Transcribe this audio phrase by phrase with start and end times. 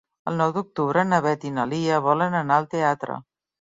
[0.29, 3.19] El nou d'octubre na Beth i na Lia volen anar al teatre.